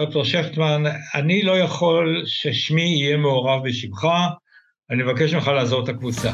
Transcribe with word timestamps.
דוקטור 0.00 0.24
שפטמן, 0.24 0.82
אני 1.14 1.42
לא 1.42 1.58
יכול 1.58 2.22
ששמי 2.26 2.82
יהיה 2.82 3.16
מעורב 3.16 3.68
בשמך, 3.68 4.06
אני 4.90 5.02
מבקש 5.02 5.34
ממך 5.34 5.48
לעזור 5.48 5.84
את 5.84 5.88
הקבוצה. 5.88 6.30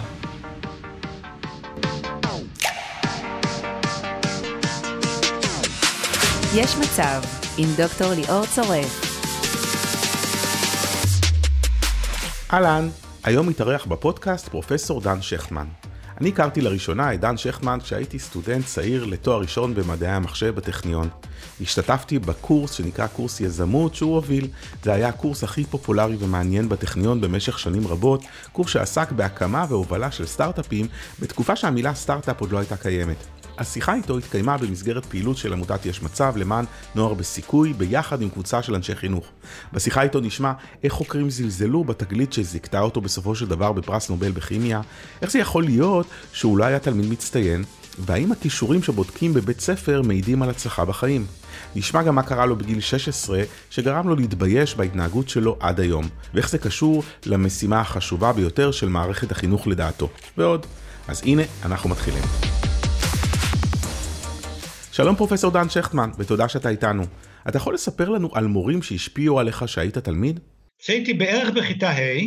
יש 6.56 6.76
מצב 6.76 7.20
עם 7.58 7.68
דוקטור 7.76 8.12
ליאור 8.14 8.46
צורף. 8.46 9.20
אהלן, 12.52 12.88
היום 13.24 13.48
מתארח 13.48 13.84
בפודקאסט 13.84 14.48
פרופסור 14.48 15.00
דן 15.00 15.22
שכטמן. 15.22 15.66
אני 16.20 16.28
הכרתי 16.28 16.60
לראשונה 16.60 17.14
את 17.14 17.20
דן 17.20 17.36
שכטמן 17.36 17.78
כשהייתי 17.82 18.18
סטודנט 18.18 18.66
צעיר 18.66 19.04
לתואר 19.04 19.40
ראשון 19.40 19.74
במדעי 19.74 20.10
המחשב 20.10 20.54
בטכניון. 20.54 21.08
השתתפתי 21.60 22.18
בקורס 22.18 22.72
שנקרא 22.72 23.06
קורס 23.06 23.40
יזמות 23.40 23.94
שהוא 23.94 24.14
הוביל. 24.14 24.48
זה 24.82 24.92
היה 24.92 25.08
הקורס 25.08 25.44
הכי 25.44 25.64
פופולרי 25.64 26.16
ומעניין 26.18 26.68
בטכניון 26.68 27.20
במשך 27.20 27.58
שנים 27.58 27.86
רבות, 27.86 28.24
קורס 28.52 28.70
שעסק 28.70 29.12
בהקמה 29.12 29.66
והובלה 29.68 30.10
של 30.10 30.26
סטארט-אפים 30.26 30.86
בתקופה 31.20 31.56
שהמילה 31.56 31.94
סטארט-אפ 31.94 32.40
עוד 32.40 32.52
לא 32.52 32.58
הייתה 32.58 32.76
קיימת. 32.76 33.39
השיחה 33.60 33.94
איתו 33.94 34.18
התקיימה 34.18 34.58
במסגרת 34.58 35.06
פעילות 35.06 35.36
של 35.36 35.52
עמותת 35.52 35.86
יש 35.86 36.02
מצב 36.02 36.36
למען 36.36 36.64
נוער 36.94 37.14
בסיכוי, 37.14 37.72
ביחד 37.72 38.22
עם 38.22 38.30
קבוצה 38.30 38.62
של 38.62 38.74
אנשי 38.74 38.94
חינוך. 38.94 39.26
בשיחה 39.72 40.02
איתו 40.02 40.20
נשמע 40.20 40.52
איך 40.84 40.92
חוקרים 40.92 41.30
זלזלו 41.30 41.84
בתגלית 41.84 42.32
שזיכתה 42.32 42.80
אותו 42.80 43.00
בסופו 43.00 43.34
של 43.34 43.46
דבר 43.46 43.72
בפרס 43.72 44.10
נובל 44.10 44.30
בכימיה, 44.30 44.80
איך 45.22 45.30
זה 45.30 45.38
יכול 45.38 45.64
להיות 45.64 46.06
שהוא 46.32 46.58
לא 46.58 46.64
היה 46.64 46.78
תלמיד 46.78 47.10
מצטיין, 47.10 47.64
והאם 47.98 48.32
הכישורים 48.32 48.82
שבודקים 48.82 49.34
בבית 49.34 49.60
ספר 49.60 50.02
מעידים 50.02 50.42
על 50.42 50.50
הצלחה 50.50 50.84
בחיים. 50.84 51.26
נשמע 51.76 52.02
גם 52.02 52.14
מה 52.14 52.22
קרה 52.22 52.46
לו 52.46 52.56
בגיל 52.56 52.80
16, 52.80 53.42
שגרם 53.70 54.08
לו 54.08 54.16
להתבייש 54.16 54.74
בהתנהגות 54.74 55.28
שלו 55.28 55.56
עד 55.60 55.80
היום, 55.80 56.08
ואיך 56.34 56.50
זה 56.50 56.58
קשור 56.58 57.02
למשימה 57.26 57.80
החשובה 57.80 58.32
ביותר 58.32 58.70
של 58.70 58.88
מערכת 58.88 59.32
החינוך 59.32 59.66
לדעתו, 59.66 60.08
ועוד. 60.38 60.66
אז 61.08 61.22
הנה, 61.24 61.42
אנחנו 61.64 61.90
מתחילים. 61.90 62.49
שלום 65.00 65.16
פרופסור 65.16 65.50
דן 65.50 65.68
שכטמן, 65.68 66.10
ותודה 66.18 66.48
שאתה 66.48 66.68
איתנו. 66.68 67.02
אתה 67.48 67.56
יכול 67.56 67.74
לספר 67.74 68.08
לנו 68.08 68.30
על 68.32 68.46
מורים 68.46 68.82
שהשפיעו 68.82 69.40
עליך 69.40 69.68
שהיית 69.68 69.98
תלמיד? 69.98 70.40
כשהייתי 70.78 71.14
בערך 71.14 71.50
בכיתה 71.50 71.90
ה', 71.90 72.20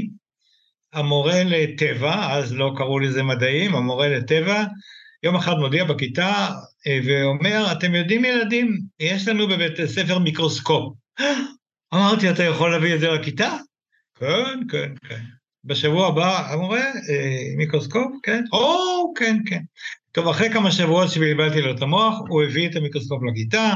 המורה 0.93 1.43
לטבע, 1.43 2.33
אז 2.33 2.53
לא 2.53 2.71
קראו 2.77 2.99
לזה 2.99 3.23
מדעים, 3.23 3.75
המורה 3.75 4.09
לטבע, 4.09 4.63
יום 5.23 5.35
אחד 5.35 5.53
מודיע 5.53 5.83
בכיתה 5.83 6.49
אה, 6.87 6.99
ואומר, 7.05 7.71
אתם 7.71 7.95
יודעים 7.95 8.25
ילדים, 8.25 8.77
יש 8.99 9.27
לנו 9.27 9.47
בבית 9.47 9.79
הספר 9.79 10.19
מיקרוסקופ. 10.19 10.93
אמרתי, 11.93 12.29
אתה 12.29 12.43
יכול 12.43 12.71
להביא 12.71 12.95
את 12.95 12.99
זה 12.99 13.09
לכיתה? 13.11 13.57
כן, 14.19 14.59
כן, 14.71 14.93
כן. 15.09 15.21
בשבוע 15.63 16.07
הבא, 16.07 16.51
המורה, 16.53 16.85
אה, 16.85 17.55
מיקרוסקופ, 17.57 18.11
כן? 18.23 18.43
או, 18.51 19.13
כן, 19.17 19.37
כן. 19.45 19.61
טוב, 20.13 20.27
אחרי 20.27 20.49
כמה 20.49 20.71
שבועות 20.71 21.11
שבלבלתי 21.11 21.61
לו 21.61 21.71
את 21.71 21.81
המוח, 21.81 22.19
הוא 22.29 22.43
הביא 22.43 22.69
את 22.69 22.75
המיקרוסקופ 22.75 23.23
לכיתה, 23.23 23.73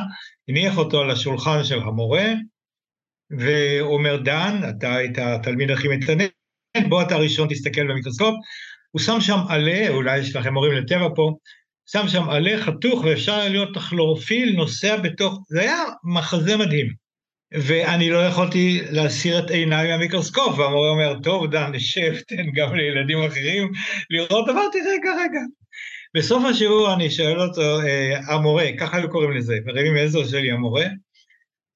הניח 0.50 0.78
אותו 0.78 1.02
על 1.02 1.12
השולחן 1.12 1.64
של 1.64 1.80
המורה, 1.80 2.34
והוא 3.30 3.94
אומר, 3.94 4.18
דן, 4.18 4.62
אתה 4.70 4.96
היית 4.96 5.18
התלמיד 5.18 5.72
הכי 5.72 5.88
מתעניין, 5.88 6.30
בוא 6.90 7.02
אתה 7.02 7.16
ראשון 7.16 7.48
תסתכל 7.48 7.88
במיקרוסקופ. 7.88 8.36
הוא 8.92 9.02
שם 9.02 9.22
שם 9.22 9.40
עלה, 9.50 9.90
אולי 9.90 10.18
יש 10.18 10.36
לכם 10.36 10.54
מורים 10.54 10.72
לטבע 10.72 11.08
פה, 11.16 11.38
שם 11.92 12.08
שם 12.08 12.30
עלה 12.30 12.64
חתוך 12.64 13.04
ואפשר 13.04 13.34
היה 13.34 13.64
את 13.64 13.78
הכלורופיל 13.78 14.56
נוסע 14.56 14.98
בתוך, 14.98 15.40
זה 15.48 15.62
היה 15.62 15.84
מחזה 16.04 16.58
מדהים. 16.58 16.94
ואני 17.52 18.10
לא 18.10 18.18
יכולתי 18.18 18.82
להסיר 18.92 19.40
את 19.40 19.50
עיניי 19.50 19.88
מהמיקרוסקופ, 19.88 20.60
והמורה 20.60 20.90
אומר, 20.90 21.20
טוב, 21.24 21.52
דן, 21.52 21.72
נשב, 21.72 22.16
תן 22.28 22.52
גם 22.56 22.76
לילדים 22.76 23.24
אחרים 23.24 23.72
לראות, 24.10 24.50
אמרתי, 24.50 24.78
רגע, 24.80 25.12
רגע. 25.12 25.42
בסוף 26.16 26.44
השיעור 26.46 26.94
אני 26.94 27.12
שואל 27.12 27.42
אותו, 27.42 27.82
אה, 27.82 28.34
המורה, 28.34 28.66
ככה 28.80 28.98
היו 28.98 29.10
קוראים 29.10 29.32
לזה, 29.32 29.58
מרימים 29.66 29.96
עזר 29.96 30.28
שלי 30.28 30.52
המורה, 30.52 30.86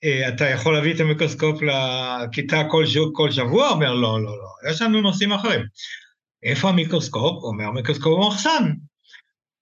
אה, 0.03 0.28
אתה 0.28 0.50
יכול 0.50 0.74
להביא 0.74 0.94
את 0.94 1.00
המיקרוסקופ 1.00 1.59
לכיתה 1.62 2.64
כל, 2.69 2.86
כל 3.14 3.31
שבוע? 3.31 3.69
אומר, 3.69 3.94
לא, 3.94 4.24
לא, 4.24 4.38
לא, 4.38 4.69
יש 4.72 4.81
לנו 4.81 5.02
נושאים 5.02 5.31
אחרים. 5.31 5.62
איפה 6.44 6.69
המיקרוסקופ? 6.69 7.44
אומר, 7.44 7.66
המיקרוסקופ 7.66 8.19
במחסן. 8.19 8.74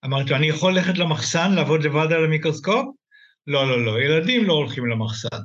אמרתי 0.06 0.30
לו, 0.30 0.36
אני 0.36 0.48
יכול 0.48 0.74
ללכת 0.74 0.98
למחסן, 0.98 1.52
לעבוד 1.52 1.84
לבד 1.84 2.14
על 2.14 2.26
המיקרוסקופ? 2.26 2.86
לא, 3.48 3.70
לא, 3.70 3.86
לא, 3.86 4.02
ילדים 4.02 4.46
לא 4.46 4.54
הולכים 4.54 4.86
למחסן. 4.86 5.38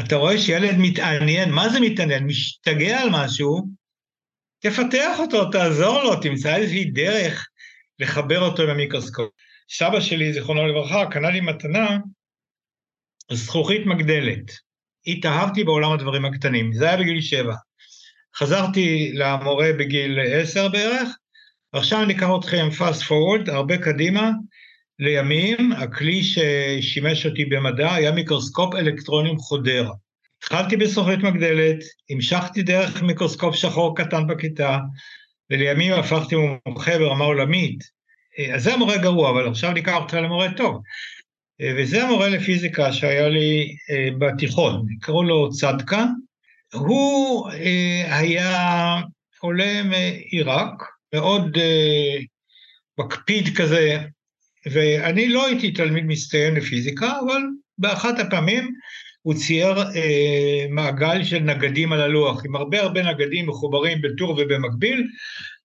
אתה 0.00 0.16
רואה 0.16 0.38
שילד 0.38 0.74
מתעניין, 0.78 1.50
מה 1.50 1.68
זה 1.68 1.80
מתעניין? 1.80 2.26
משתגע 2.26 3.00
על 3.00 3.08
משהו, 3.12 3.68
תפתח 4.58 5.18
אותו, 5.18 5.50
תעזור 5.50 6.02
לו, 6.02 6.16
תמצא 6.16 6.56
איזושהי 6.56 6.84
דרך 6.84 7.46
לחבר 7.98 8.40
אותו 8.40 8.62
עם 8.62 8.68
המיקרוסקופ. 8.68 9.28
סבא 9.70 10.00
שלי, 10.00 10.32
זיכרונו 10.32 10.66
לברכה, 10.66 11.06
קנה 11.10 11.30
לי 11.30 11.40
מתנה 11.40 11.98
זכוכית 13.32 13.86
מגדלת. 13.86 14.52
התאהבתי 15.06 15.64
בעולם 15.64 15.92
הדברים 15.92 16.24
הקטנים, 16.24 16.72
זה 16.72 16.88
היה 16.88 16.96
בגיל 16.96 17.20
שבע. 17.20 17.54
חזרתי 18.36 19.12
למורה 19.14 19.72
בגיל 19.78 20.18
עשר 20.20 20.68
בערך, 20.68 21.08
ועכשיו 21.72 22.02
אני 22.02 22.16
אקח 22.16 22.28
אתכם 22.38 22.68
fast 22.78 23.02
forward, 23.02 23.50
הרבה 23.52 23.78
קדימה, 23.78 24.30
לימים, 24.98 25.72
הכלי 25.72 26.22
ששימש 26.22 27.26
אותי 27.26 27.44
במדע 27.44 27.94
היה 27.94 28.12
מיקרוסקופ 28.12 28.74
אלקטרונים 28.74 29.38
חודר. 29.38 29.90
התחלתי 30.38 30.76
בזכוכית 30.76 31.18
מגדלת, 31.18 31.76
המשכתי 32.10 32.62
דרך 32.62 33.02
מיקרוסקופ 33.02 33.54
שחור 33.54 33.96
קטן 33.96 34.26
בכיתה, 34.26 34.78
ולימים 35.50 35.92
הפכתי 35.92 36.36
מומחה 36.66 36.98
ברמה 36.98 37.24
עולמית. 37.24 37.84
אז 38.54 38.62
זה 38.62 38.74
המורה 38.74 38.96
גרוע, 38.98 39.30
אבל 39.30 39.48
עכשיו 39.48 39.72
ניקח 39.72 39.94
אותך 39.94 40.14
למורה 40.14 40.52
טוב. 40.56 40.82
וזה 41.62 42.02
המורה 42.02 42.28
לפיזיקה 42.28 42.92
שהיה 42.92 43.28
לי 43.28 43.76
אה, 43.90 44.08
בתיכון, 44.18 44.86
קראו 45.00 45.22
לו 45.22 45.50
צדקה. 45.50 46.04
הוא 46.74 47.50
אה, 47.50 48.18
היה 48.18 48.96
עולה 49.40 49.82
מעיראק, 49.82 50.82
מאוד 51.14 51.56
אה, 51.56 52.16
מקפיד 52.98 53.56
כזה, 53.56 53.98
ואני 54.72 55.28
לא 55.28 55.46
הייתי 55.46 55.70
תלמיד 55.72 56.04
מצטיין 56.06 56.54
לפיזיקה, 56.54 57.12
אבל 57.26 57.42
באחת 57.78 58.18
הפעמים 58.18 58.72
הוא 59.26 59.34
צייר 59.34 59.78
אה, 59.78 60.66
מעגל 60.70 61.24
של 61.24 61.38
נגדים 61.38 61.92
על 61.92 62.00
הלוח, 62.00 62.44
עם 62.44 62.56
הרבה 62.56 62.82
הרבה 62.82 63.02
נגדים 63.02 63.48
מחוברים 63.48 64.02
בטור 64.02 64.30
ובמקביל, 64.30 65.06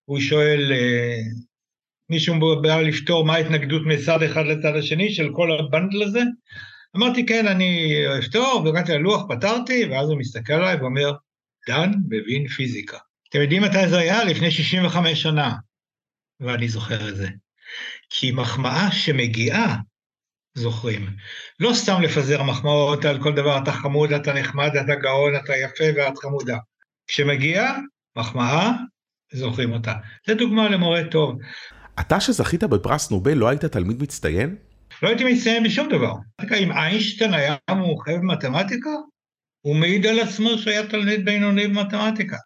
הוא 0.04 0.20
שואל, 0.20 0.72
אה, 0.72 1.18
מישהו 2.10 2.60
בא 2.62 2.80
לפתור 2.80 3.24
מה 3.24 3.34
ההתנגדות 3.34 3.82
מצד 3.86 4.22
אחד 4.22 4.46
לצד 4.46 4.76
השני 4.76 5.12
של 5.12 5.30
כל 5.32 5.48
הבנדל 5.52 6.02
הזה? 6.02 6.20
אמרתי, 6.96 7.26
כן, 7.26 7.46
אני 7.46 8.02
אפתור, 8.18 8.62
והגעתי 8.64 8.92
ללוח, 8.92 9.22
פתרתי, 9.28 9.84
ואז 9.84 10.08
הוא 10.08 10.18
מסתכל 10.18 10.52
עליי 10.52 10.76
ואומר, 10.76 11.12
דן 11.68 11.90
מבין 12.08 12.48
פיזיקה. 12.48 12.98
אתם 13.28 13.40
יודעים 13.40 13.62
מתי 13.62 13.88
זה 13.88 13.98
היה? 13.98 14.24
לפני 14.24 14.50
65 14.50 15.22
שנה, 15.22 15.54
ואני 16.40 16.68
זוכר 16.68 17.08
את 17.08 17.16
זה. 17.16 17.28
כי 18.10 18.32
מחמאה 18.32 18.92
שמגיעה 18.92 19.76
זוכרים. 20.54 21.06
לא 21.60 21.74
סתם 21.74 22.02
לפזר 22.02 22.42
מחמאות 22.42 23.04
על 23.04 23.22
כל 23.22 23.32
דבר, 23.32 23.58
אתה 23.62 23.72
חמוד, 23.72 24.12
אתה 24.12 24.32
נחמד, 24.32 24.76
אתה 24.76 24.94
גאון, 24.94 25.36
אתה 25.36 25.52
יפה 25.56 25.84
ואת 25.96 26.18
חמודה. 26.18 26.56
כשמגיע 27.06 27.72
מחמאה, 28.18 28.72
זוכרים 29.32 29.72
אותה. 29.72 29.92
זו 30.26 30.34
דוגמה 30.34 30.68
למורה 30.68 31.04
טוב. 31.10 31.38
אתה 32.00 32.20
שזכית 32.20 32.64
בפרס 32.64 33.10
נובל 33.10 33.34
לא 33.34 33.48
היית 33.48 33.64
תלמיד 33.64 34.02
מצטיין? 34.02 34.56
לא 35.02 35.08
הייתי 35.08 35.24
מצטיין 35.24 35.64
בשום 35.64 35.88
דבר. 35.88 36.14
אם 36.58 36.72
איינשטיין 36.72 37.34
היה 37.34 37.56
מומחה 37.70 38.12
במתמטיקה, 38.12 38.90
הוא 39.60 39.76
מעיד 39.76 40.06
על 40.06 40.20
עצמו 40.20 40.58
שהיה 40.58 40.86
תלמיד 40.86 41.24
בינוני 41.24 41.68
במתמטיקה. 41.68 42.36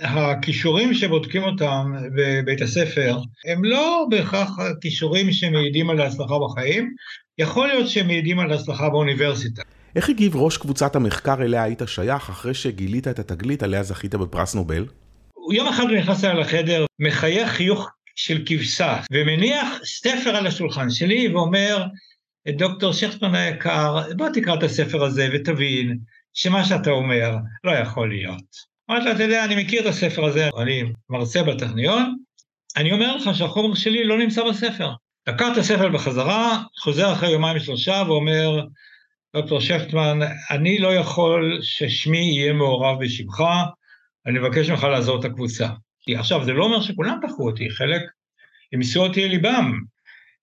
הכישורים 0.00 0.94
שבודקים 0.94 1.42
אותם 1.42 1.92
בבית 2.16 2.62
הספר 2.62 3.18
הם 3.50 3.64
לא 3.64 4.06
בהכרח 4.10 4.50
כישורים 4.80 5.32
שמעידים 5.32 5.90
על 5.90 6.00
ההצלחה 6.00 6.34
בחיים, 6.44 6.94
יכול 7.38 7.68
להיות 7.68 7.88
שהם 7.88 8.06
מעידים 8.06 8.38
על 8.38 8.52
הצלחה 8.52 8.88
באוניברסיטה. 8.88 9.62
איך 9.96 10.08
הגיב 10.08 10.36
ראש 10.36 10.56
קבוצת 10.56 10.96
המחקר 10.96 11.42
אליה 11.42 11.62
היית 11.62 11.82
שייך 11.86 12.28
אחרי 12.30 12.54
שגילית 12.54 13.08
את 13.08 13.18
התגלית 13.18 13.62
עליה 13.62 13.82
זכית 13.82 14.14
בפרס 14.14 14.54
נובל? 14.54 14.86
יום 15.52 15.68
אחד 15.68 15.82
הוא 15.82 15.98
נכנס 15.98 16.24
אליי 16.24 16.40
לחדר, 16.40 16.86
מחייך 16.98 17.48
חיוך 17.48 17.90
של 18.16 18.42
כבשה, 18.46 19.00
ומניח 19.12 19.68
ספר 19.84 20.36
על 20.36 20.46
השולחן 20.46 20.90
שלי 20.90 21.28
ואומר, 21.28 21.84
דוקטור 22.48 22.92
שכטמן 22.92 23.34
היקר, 23.34 24.02
בוא 24.16 24.28
תקרא 24.34 24.54
את 24.54 24.62
הספר 24.62 25.04
הזה 25.04 25.28
ותבין 25.32 25.98
שמה 26.34 26.64
שאתה 26.64 26.90
אומר 26.90 27.36
לא 27.64 27.70
יכול 27.70 28.08
להיות. 28.08 28.74
אמרתי 28.90 29.04
לו, 29.04 29.12
אתה 29.12 29.22
יודע, 29.22 29.44
אני 29.44 29.64
מכיר 29.64 29.80
את 29.80 29.86
הספר 29.86 30.24
הזה, 30.24 30.48
אני 30.58 30.82
מרצה 31.10 31.42
בטכניון, 31.42 32.16
אני 32.76 32.92
אומר 32.92 33.16
לך 33.16 33.36
שהחומר 33.36 33.74
שלי 33.74 34.04
לא 34.04 34.18
נמצא 34.18 34.42
בספר. 34.48 34.90
לקח 35.28 35.46
את 35.52 35.56
הספר 35.56 35.88
בחזרה, 35.88 36.62
חוזר 36.80 37.12
אחרי 37.12 37.30
יומיים 37.30 37.58
שלושה 37.58 38.02
ואומר, 38.06 38.60
דוקטור 39.36 39.60
שכטמן, 39.60 40.18
אני 40.50 40.78
לא 40.78 40.94
יכול 40.94 41.58
ששמי 41.62 42.18
יהיה 42.18 42.52
מעורב 42.52 43.04
בשמך, 43.04 43.42
אני 44.26 44.38
מבקש 44.38 44.70
ממך 44.70 44.84
לעזוב 44.84 45.20
את 45.20 45.24
הקבוצה. 45.24 45.68
עכשיו, 46.16 46.44
זה 46.44 46.52
לא 46.52 46.64
אומר 46.64 46.80
שכולם 46.80 47.20
דחו 47.22 47.46
אותי, 47.50 47.70
חלק 47.70 48.02
אימצו 48.72 49.06
אותי 49.06 49.28
לליבם. 49.28 49.80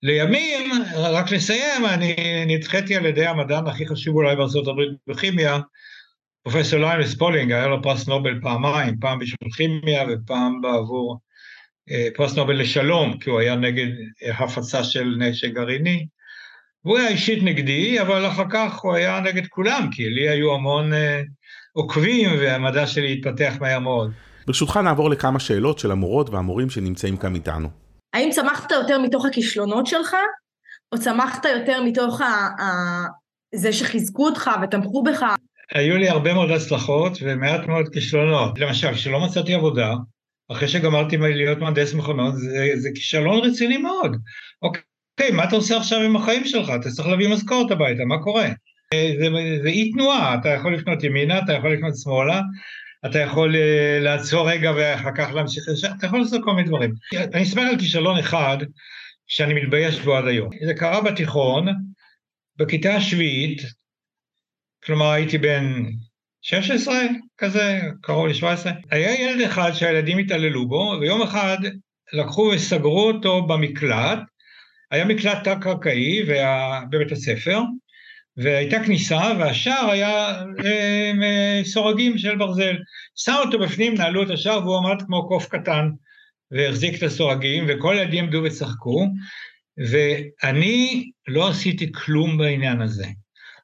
לימים, 0.04 0.72
רק 0.96 1.32
לסיים, 1.32 1.86
אני 1.86 2.16
נדחיתי 2.48 2.96
על 2.96 3.06
ידי 3.06 3.26
המדען 3.26 3.68
הכי 3.68 3.88
חשוב 3.88 4.16
אולי 4.16 4.36
הברית 4.68 4.90
בכימיה, 5.08 5.60
פרופסור 6.44 6.80
לינוס 6.80 7.16
פאולינג, 7.16 7.52
היה 7.52 7.68
לו 7.68 7.82
פרס 7.84 8.08
נובל 8.08 8.42
פעמיים, 8.42 9.00
פעם 9.00 9.20
בשביל 9.20 9.52
כימיה 9.56 10.04
ופעם 10.10 10.62
בעבור 10.62 11.20
פרס 12.16 12.36
נובל 12.36 12.62
לשלום, 12.62 13.18
כי 13.18 13.30
הוא 13.30 13.40
היה 13.40 13.56
נגד 13.56 13.88
אה, 14.24 14.44
הפצה 14.44 14.84
של 14.84 15.16
נשק 15.20 15.54
גרעיני. 15.54 16.08
והוא 16.86 16.98
היה 16.98 17.08
אישית 17.08 17.44
נגדי, 17.44 18.02
אבל 18.02 18.28
אחר 18.28 18.44
כך 18.50 18.80
הוא 18.80 18.94
היה 18.94 19.20
נגד 19.20 19.48
כולם, 19.48 19.88
כי 19.92 20.10
לי 20.10 20.30
היו 20.30 20.54
המון 20.54 20.94
אה, 20.94 21.22
עוקבים 21.74 22.30
והמדע 22.40 22.88
שלי 22.88 23.14
התפתח 23.14 23.54
מהר 23.60 23.80
מאוד. 23.80 24.12
ברשותך 24.48 24.78
נעבור 24.78 25.10
לכמה 25.10 25.40
שאלות 25.40 25.80
של 25.80 25.92
המורות 25.92 26.30
והמורים 26.30 26.70
שנמצאים 26.70 27.18
כאן 27.18 27.36
איתנו. 27.36 27.70
האם 28.14 28.30
צמחת 28.32 28.72
יותר 28.72 29.00
מתוך 29.00 29.26
הכישלונות 29.26 29.88
שלך, 29.88 30.16
או 30.92 30.98
צמחת 30.98 31.46
יותר 31.46 31.84
מתוך 31.84 32.22
ה... 32.22 32.26
ה... 32.62 32.66
זה 33.56 33.74
שחיזקו 33.74 34.26
אותך 34.26 34.52
ותמכו 34.64 35.04
בך? 35.04 35.26
היו 35.74 35.98
לי 35.98 36.10
הרבה 36.10 36.34
מאוד 36.34 36.52
הצלחות 36.52 37.18
ומעט 37.22 37.68
מאוד 37.68 37.90
כישלונות. 37.94 38.60
למשל, 38.60 38.94
כשלא 38.94 39.20
מצאתי 39.20 39.54
עבודה, 39.54 39.94
אחרי 40.52 40.68
שגמרתי 40.68 41.18
להיות 41.18 41.58
מהנדס 41.58 41.94
מכונות, 41.94 42.36
זה, 42.36 42.72
זה 42.76 42.90
כישלון 42.96 43.40
רציני 43.44 43.78
מאוד. 43.78 44.18
אוקיי, 44.62 45.32
מה 45.32 45.44
אתה 45.44 45.56
עושה 45.56 45.78
עכשיו 45.78 46.02
עם 46.02 46.16
החיים 46.16 46.46
שלך? 46.46 46.72
אתה 46.82 46.90
צריך 46.90 47.08
להביא 47.08 47.30
משכורת 47.30 47.72
הביתה, 47.72 48.06
מה 48.06 48.24
קורה? 48.24 48.50
זה, 48.94 49.28
זה 49.64 49.70
אי 49.70 49.92
תנועה, 49.92 50.36
אתה 50.36 50.50
יכול 50.50 50.76
לפנות 50.76 51.04
ימינה, 51.04 51.40
אתה 51.40 51.54
יכול 51.54 51.74
לפנות 51.74 51.94
שמאלה, 52.04 52.42
אתה 53.06 53.20
יכול 53.20 53.56
אה, 53.56 54.00
לעצור 54.02 54.50
רגע 54.50 54.72
ואחר 54.78 55.10
כך 55.16 55.34
להמשיך 55.34 55.64
לשם, 55.72 55.88
אתה 55.98 56.06
יכול 56.06 56.20
לעשות 56.20 56.42
כל 56.44 56.54
מיני 56.54 56.68
דברים. 56.68 56.94
אני 57.34 57.44
אספר 57.44 57.62
על 57.62 57.80
כישלון 57.80 58.18
אחד 58.18 58.58
שאני 59.28 59.54
מתבייש 59.54 60.00
בו 60.00 60.18
עד 60.18 60.28
היום. 60.28 60.50
זה 60.66 60.74
קרה 60.74 61.02
בתיכון, 61.02 61.68
בכיתה 62.58 62.96
השביעית, 62.96 63.62
כלומר 64.84 65.12
הייתי 65.12 65.38
בן 65.38 65.84
16 66.42 66.96
כזה, 67.38 67.82
קרוב 68.02 68.28
ל-17, 68.28 68.70
היה 68.92 69.22
ילד 69.22 69.42
אחד 69.42 69.72
שהילדים 69.72 70.18
התעללו 70.18 70.68
בו, 70.68 70.98
ויום 71.02 71.22
אחד 71.22 71.58
לקחו 72.14 72.52
וסגרו 72.56 73.08
אותו 73.08 73.42
במקלט, 73.48 74.20
היה 74.92 75.06
מקלט 75.06 75.44
תת-קרקעי 75.44 76.24
בבית 76.92 77.12
הספר, 77.12 77.60
והייתה 78.38 78.84
כניסה 78.84 79.32
והשער 79.40 79.90
היה 79.92 80.44
אה, 80.66 81.62
סורגים 81.64 82.18
של 82.18 82.36
ברזל. 82.36 82.76
שם 83.16 83.36
אותו 83.46 83.60
בפנים, 83.60 83.94
נעלו 83.94 84.24
את 84.24 84.30
השער 84.30 84.68
והוא 84.68 84.78
עמד 84.78 85.02
כמו 85.02 85.28
קוף 85.28 85.48
קטן 85.48 85.90
והחזיק 86.52 86.98
את 86.98 87.04
הסורגים 87.04 87.66
וכל 87.68 87.98
הילדים 87.98 88.24
עמדו 88.24 88.42
וצחקו 88.44 89.08
ואני 89.78 91.10
לא 91.28 91.50
עשיתי 91.50 91.92
כלום 91.92 92.38
בעניין 92.38 92.82
הזה. 92.82 93.06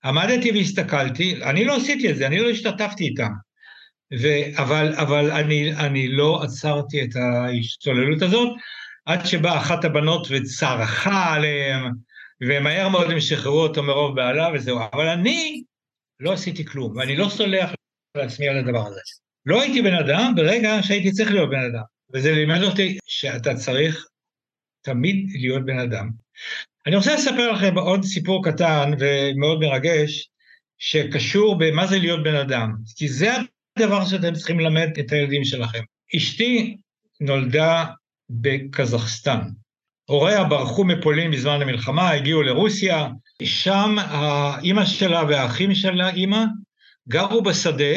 עמדתי 0.07 0.51
והסתכלתי, 0.51 1.43
אני 1.43 1.65
לא 1.65 1.75
עשיתי 1.75 2.11
את 2.11 2.15
זה, 2.15 2.27
אני 2.27 2.39
לא 2.39 2.49
השתתפתי 2.49 3.03
איתם. 3.03 3.31
ו- 4.21 4.61
אבל, 4.61 4.93
אבל 4.95 5.31
אני, 5.31 5.75
אני 5.75 6.07
לא 6.07 6.43
עצרתי 6.43 7.03
את 7.03 7.15
ההשתוללות 7.15 8.21
הזאת, 8.21 8.49
עד 9.05 9.25
שבאה 9.25 9.57
אחת 9.57 9.85
הבנות 9.85 10.27
וצרחה 10.29 11.33
עליהם, 11.33 11.91
ומהר 12.41 12.89
מאוד 12.89 13.11
הם 13.11 13.19
שחררו 13.19 13.61
אותו 13.63 13.83
מרוב 13.83 14.15
בעלה 14.15 14.49
וזהו. 14.53 14.79
אבל 14.93 15.07
אני 15.07 15.63
לא 16.19 16.33
עשיתי 16.33 16.65
כלום, 16.65 16.97
ואני 16.97 17.15
לא 17.15 17.29
סולח 17.29 17.71
לעצמי 18.17 18.47
על 18.47 18.57
הדבר 18.57 18.87
הזה. 18.87 18.99
לא 19.45 19.61
הייתי 19.61 19.81
בן 19.81 19.93
אדם 19.93 20.33
ברגע 20.35 20.77
שהייתי 20.81 21.11
צריך 21.11 21.31
להיות 21.31 21.49
בן 21.49 21.63
אדם. 21.71 21.83
וזה 22.13 22.31
לימד 22.31 22.63
אותי 22.63 22.97
שאתה 23.05 23.55
צריך 23.55 24.07
תמיד 24.81 25.29
להיות 25.33 25.65
בן 25.65 25.79
אדם. 25.79 26.09
אני 26.87 26.95
רוצה 26.95 27.15
לספר 27.15 27.51
לכם 27.51 27.77
עוד 27.77 28.03
סיפור 28.03 28.43
קטן 28.45 28.91
ומאוד 28.99 29.59
מרגש, 29.59 30.29
שקשור 30.77 31.57
במה 31.57 31.87
זה 31.87 31.99
להיות 31.99 32.23
בן 32.23 32.35
אדם, 32.35 32.73
כי 32.95 33.07
זה 33.07 33.33
הדבר 33.77 34.05
שאתם 34.05 34.33
צריכים 34.33 34.59
ללמד 34.59 34.89
את 34.99 35.11
הילדים 35.11 35.43
שלכם. 35.43 35.79
אשתי 36.15 36.77
נולדה 37.21 37.85
בקזחסטן. 38.29 39.39
הוריה 40.09 40.43
ברחו 40.43 40.83
מפולין 40.83 41.31
בזמן 41.31 41.61
המלחמה, 41.61 42.11
הגיעו 42.11 42.43
לרוסיה, 42.43 43.07
שם 43.43 43.95
האימא 43.99 44.85
שלה 44.85 45.23
והאחים 45.23 45.75
של 45.75 46.01
האימא 46.01 46.43
גרו 47.07 47.43
בשדה, 47.43 47.95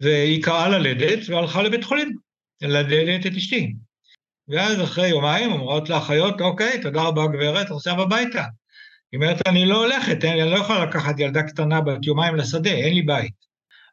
והיא 0.00 0.42
קראה 0.42 0.68
ללדת 0.68 1.28
והלכה 1.28 1.62
לבית 1.62 1.84
חולים 1.84 2.16
ללדת 2.62 3.26
את 3.26 3.32
אשתי. 3.36 3.72
ואז 4.48 4.82
אחרי 4.82 5.08
יומיים 5.08 5.52
אומרות 5.52 5.88
לאחיות, 5.88 6.40
אוקיי, 6.40 6.80
תודה 6.82 7.02
רבה 7.02 7.26
גברת, 7.26 7.70
עכשיו 7.70 8.02
הביתה. 8.02 8.44
היא 9.12 9.20
אומרת, 9.20 9.46
אני 9.48 9.66
לא 9.66 9.84
הולכת, 9.84 10.24
אני 10.24 10.50
לא 10.50 10.56
יכולה 10.56 10.84
לקחת 10.84 11.20
ילדה 11.20 11.42
קטנה 11.42 11.80
בת 11.80 12.06
יומיים 12.06 12.36
לשדה, 12.36 12.70
אין 12.70 12.94
לי 12.94 13.02
בית. 13.02 13.34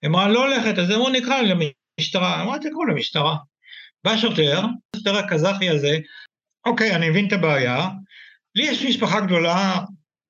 היא 0.02 0.10
אמרה, 0.10 0.28
לא 0.28 0.46
הולכת, 0.48 0.80
אז 0.80 0.92
אמרו, 0.92 1.10
נקרא 1.10 1.42
למשטרה. 1.42 2.44
אמרה, 2.44 2.60
תקראו 2.60 2.86
למשטרה. 2.86 3.36
בא 4.04 4.18
שוטר, 4.18 4.62
השוטר 4.96 5.18
הקזחי 5.18 5.70
הזה, 5.70 5.98
אוקיי, 6.66 6.96
אני 6.96 7.10
מבין 7.10 7.28
את 7.28 7.34
הבעיה, 7.34 7.90
לי 8.56 8.64
יש 8.64 8.86
משפחה 8.86 9.22
גדולה, 9.22 9.80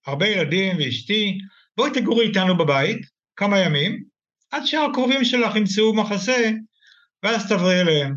הרבה 0.08 0.28
ילדים 0.28 0.78
ואשתי, 0.78 1.38
בואי 1.78 1.92
תגורי 1.94 2.28
איתנו 2.28 2.58
בבית 2.58 3.06
כמה 3.36 3.60
ימים, 3.60 4.04
עד 4.52 4.66
שהקרובים 4.66 5.26
שלך 5.26 5.56
ימצאו 5.56 5.96
מחסה, 5.96 6.52
ואז 7.24 7.48
תעברי 7.48 7.82
אליהם. 7.82 8.16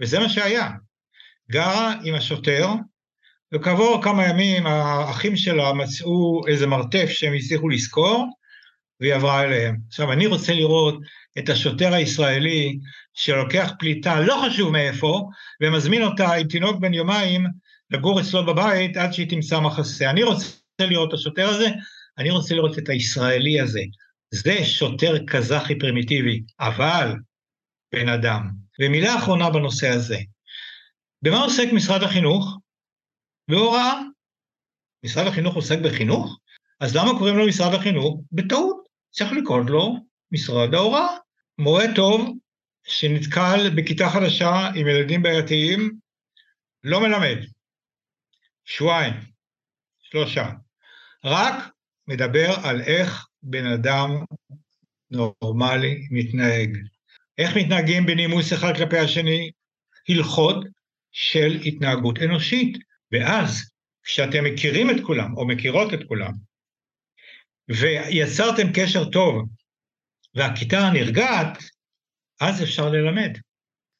וזה 0.00 0.18
מה 0.18 0.28
שהיה. 0.28 0.70
גרה 1.50 1.94
עם 2.04 2.14
השוטר, 2.14 2.68
וכעבור 3.54 4.02
כמה 4.02 4.26
ימים 4.28 4.66
האחים 4.66 5.36
שלה 5.36 5.72
מצאו 5.72 6.46
איזה 6.46 6.66
מרתף 6.66 7.06
שהם 7.08 7.34
הצליחו 7.34 7.68
לשכור, 7.68 8.28
והיא 9.00 9.14
עברה 9.14 9.42
אליהם. 9.42 9.76
עכשיו, 9.88 10.12
אני 10.12 10.26
רוצה 10.26 10.54
לראות 10.54 10.94
את 11.38 11.48
השוטר 11.48 11.94
הישראלי 11.94 12.78
שלוקח 13.14 13.72
פליטה, 13.78 14.20
לא 14.20 14.44
חשוב 14.46 14.72
מאיפה, 14.72 15.28
ומזמין 15.60 16.02
אותה 16.02 16.32
עם 16.32 16.48
תינוק 16.48 16.80
בן 16.80 16.94
יומיים 16.94 17.46
לגור 17.90 18.20
אצלו 18.20 18.46
בבית 18.46 18.96
עד 18.96 19.12
שהיא 19.12 19.30
תמצא 19.30 19.60
מחסה. 19.60 20.10
אני 20.10 20.22
רוצה 20.22 20.46
לראות 20.80 21.08
את 21.08 21.14
השוטר 21.14 21.48
הזה, 21.48 21.68
אני 22.18 22.30
רוצה 22.30 22.54
לראות 22.54 22.78
את 22.78 22.88
הישראלי 22.88 23.60
הזה. 23.60 23.82
זה 24.30 24.64
שוטר 24.64 25.18
קזחי 25.26 25.78
פרימיטיבי, 25.78 26.42
אבל 26.60 27.14
בן 27.92 28.08
אדם. 28.08 28.50
ומילה 28.80 29.18
אחרונה 29.18 29.50
בנושא 29.50 29.88
הזה. 29.88 30.18
במה 31.24 31.36
עוסק 31.44 31.64
משרד 31.72 32.02
החינוך? 32.02 32.58
בהוראה. 33.50 34.00
משרד 35.04 35.26
החינוך 35.26 35.54
עוסק 35.54 35.78
בחינוך? 35.84 36.38
אז 36.80 36.96
למה 36.96 37.18
קוראים 37.18 37.36
לו 37.36 37.46
משרד 37.46 37.74
החינוך? 37.74 38.20
בטעות. 38.32 38.76
צריך 39.10 39.32
לקרוא 39.32 39.60
לו 39.68 39.96
משרד 40.32 40.74
ההוראה. 40.74 41.16
מורה 41.58 41.84
טוב 41.96 42.38
שנתקל 42.86 43.70
בכיתה 43.76 44.04
חדשה 44.10 44.70
עם 44.74 44.86
ילדים 44.86 45.22
בעייתיים, 45.22 45.98
לא 46.84 47.00
מלמד. 47.00 47.36
שבועיים, 48.64 49.14
שלושה. 50.02 50.50
רק 51.24 51.54
מדבר 52.08 52.54
על 52.64 52.80
איך 52.80 53.26
בן 53.42 53.66
אדם 53.66 54.10
נורמלי 55.10 56.08
מתנהג. 56.10 56.78
איך 57.38 57.56
מתנהגים 57.56 58.06
בנימוס 58.06 58.52
אחד 58.52 58.72
כלפי 58.76 58.98
השני? 58.98 59.50
הלכות 60.08 60.64
של 61.14 61.58
התנהגות 61.64 62.18
אנושית. 62.18 62.78
ואז, 63.12 63.70
כשאתם 64.02 64.44
מכירים 64.44 64.90
את 64.90 64.96
כולם, 65.02 65.36
או 65.36 65.46
מכירות 65.46 65.94
את 65.94 66.00
כולם, 66.08 66.32
ויצרתם 67.68 68.72
קשר 68.74 69.04
טוב, 69.04 69.42
והכיתה 70.34 70.90
נרגעת, 70.94 71.58
אז 72.40 72.62
אפשר 72.62 72.88
ללמד. 72.88 73.38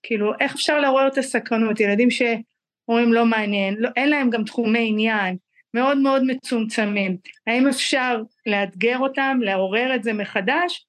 כאילו, 0.02 0.32
איך 0.40 0.54
אפשר 0.54 0.80
לעורר 0.80 1.08
את 1.08 1.18
הסקרנות? 1.18 1.80
ילדים 1.80 2.08
שאומרים 2.10 3.12
לא 3.12 3.26
מעניין, 3.26 3.74
לא, 3.78 3.88
אין 3.96 4.10
להם 4.10 4.30
גם 4.30 4.44
תחומי 4.44 4.88
עניין, 4.88 5.36
מאוד 5.74 5.98
מאוד 5.98 6.22
מצומצמים. 6.26 7.16
האם 7.46 7.68
אפשר 7.68 8.22
לאתגר 8.46 8.98
אותם, 8.98 9.38
לעורר 9.42 9.94
את 9.94 10.02
זה 10.02 10.12
מחדש, 10.12 10.86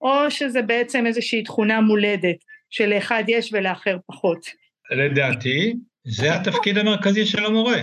או 0.00 0.30
שזה 0.30 0.62
בעצם 0.62 1.06
איזושהי 1.06 1.42
תכונה 1.42 1.80
מולדת, 1.80 2.36
שלאחד 2.70 3.24
יש 3.28 3.52
ולאחר 3.52 3.96
פחות? 4.06 4.63
לדעתי, 4.90 5.74
זה 6.04 6.34
התפקיד 6.34 6.78
המרכזי 6.78 7.26
של 7.26 7.44
המורה, 7.44 7.82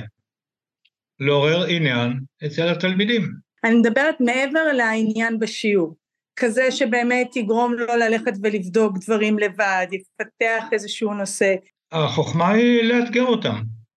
לעורר 1.20 1.66
עניין 1.66 2.20
אצל 2.46 2.70
התלמידים. 2.70 3.32
אני 3.64 3.76
מדברת 3.76 4.16
מעבר 4.20 4.64
לעניין 4.74 5.40
בשיעור. 5.40 5.96
כזה 6.36 6.72
שבאמת 6.72 7.36
יגרום 7.36 7.74
לו 7.74 7.96
ללכת 7.96 8.34
ולבדוק 8.44 8.98
דברים 8.98 9.40
לבד, 9.40 9.88
יפתח 9.92 10.66
איזשהו 10.72 11.14
נושא. 11.14 11.56
החוכמה 11.92 12.52
היא 12.52 12.84
לאתגר 12.84 13.24
אותם. 13.24 13.56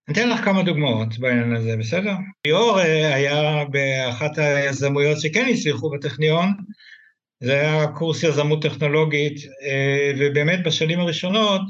אני 0.08 0.14
אתן 0.14 0.28
לך 0.28 0.44
כמה 0.44 0.62
דוגמאות 0.62 1.18
בעניין 1.18 1.56
הזה, 1.56 1.76
בסדר? 1.76 2.14
ליאור 2.46 2.80
אה, 2.80 3.14
היה 3.14 3.64
באחת 3.64 4.38
היזמויות 4.38 5.20
שכן 5.20 5.46
הצליחו 5.50 5.90
בטכניון, 5.90 6.52
זה 7.40 7.60
היה 7.60 7.86
קורס 7.86 8.22
יזמות 8.22 8.62
טכנולוגית, 8.62 9.36
אה, 9.62 10.12
ובאמת 10.18 10.64
בשנים 10.64 11.00
הראשונות 11.00 11.60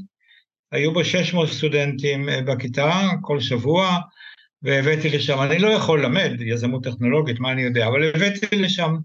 היו 0.74 0.92
בו 0.92 1.04
600 1.04 1.48
סטודנטים 1.48 2.28
אה, 2.28 2.42
בכיתה 2.42 3.08
כל 3.20 3.40
שבוע, 3.40 3.98
והבאתי 4.62 5.08
לשם, 5.08 5.42
אני 5.42 5.58
לא 5.58 5.68
יכול 5.68 6.02
ללמד 6.02 6.30
יזמות 6.40 6.84
טכנולוגית, 6.84 7.40
מה 7.40 7.52
אני 7.52 7.62
יודע, 7.62 7.86
אבל 7.86 8.08
הבאתי 8.08 8.56
לשם 8.56 8.96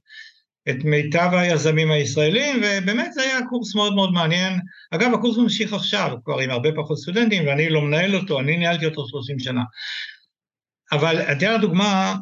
את 0.69 0.83
מיטב 0.83 1.29
היזמים 1.33 1.91
הישראלים, 1.91 2.61
ובאמת 2.63 3.13
זה 3.13 3.21
היה 3.21 3.39
קורס 3.49 3.75
מאוד 3.75 3.95
מאוד 3.95 4.11
מעניין. 4.11 4.59
אגב, 4.91 5.13
הקורס 5.13 5.38
ממשיך 5.38 5.73
עכשיו, 5.73 6.17
כבר 6.25 6.39
עם 6.39 6.49
הרבה 6.49 6.69
פחות 6.75 6.97
סטודנטים, 6.97 7.47
ואני 7.47 7.69
לא 7.69 7.81
מנהל 7.81 8.15
אותו, 8.15 8.39
אני 8.39 8.57
ניהלתי 8.57 8.85
אותו 8.85 9.07
30 9.07 9.39
שנה. 9.39 9.61
אבל 10.91 11.21
אתן 11.21 11.53
לדוגמה, 11.53 12.15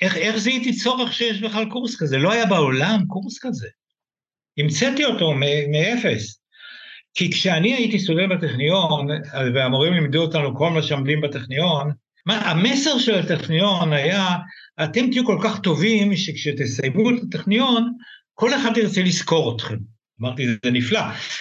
איך, 0.00 0.16
איך 0.16 0.36
זיהיתי 0.36 0.76
צורך 0.76 1.12
שיש 1.12 1.40
בכלל 1.40 1.70
קורס 1.70 1.96
כזה? 1.96 2.18
לא 2.18 2.32
היה 2.32 2.46
בעולם 2.46 3.04
קורס 3.06 3.38
כזה. 3.40 3.68
המצאתי 4.58 5.04
אותו 5.04 5.34
מאפס. 5.68 6.37
כי 7.14 7.32
כשאני 7.32 7.74
הייתי 7.74 7.98
סטודנט 7.98 8.32
בטכניון, 8.32 9.06
והמורים 9.54 9.92
לימדו 9.92 10.22
אותנו 10.22 10.56
כל 10.56 10.70
מה 10.70 10.82
שעומדים 10.82 11.20
בטכניון, 11.20 11.90
מה, 12.26 12.50
המסר 12.50 12.98
של 12.98 13.14
הטכניון 13.14 13.92
היה, 13.92 14.26
אתם 14.84 15.10
תהיו 15.10 15.26
כל 15.26 15.38
כך 15.42 15.60
טובים 15.60 16.16
שכשתסיימו 16.16 17.10
את 17.10 17.14
הטכניון, 17.28 17.92
כל 18.34 18.54
אחד 18.54 18.76
ירצה 18.76 19.02
לזכור 19.02 19.56
אתכם. 19.56 19.76
אמרתי, 20.20 20.46
זה 20.64 20.70
נפלא, 20.70 21.00